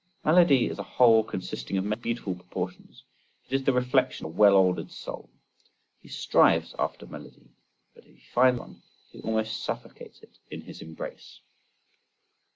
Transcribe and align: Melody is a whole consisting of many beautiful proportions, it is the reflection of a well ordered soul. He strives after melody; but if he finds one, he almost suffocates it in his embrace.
Melody 0.25 0.65
is 0.65 0.79
a 0.79 0.93
whole 0.97 1.23
consisting 1.23 1.77
of 1.77 1.83
many 1.85 2.01
beautiful 2.01 2.33
proportions, 2.33 3.03
it 3.45 3.53
is 3.53 3.63
the 3.65 3.71
reflection 3.71 4.25
of 4.25 4.31
a 4.31 4.35
well 4.35 4.55
ordered 4.57 4.89
soul. 4.89 5.29
He 6.01 6.07
strives 6.07 6.73
after 6.79 7.05
melody; 7.05 7.51
but 7.93 8.05
if 8.07 8.15
he 8.15 8.25
finds 8.33 8.59
one, 8.59 8.81
he 9.11 9.21
almost 9.21 9.61
suffocates 9.61 10.23
it 10.23 10.39
in 10.49 10.61
his 10.61 10.81
embrace. 10.81 11.41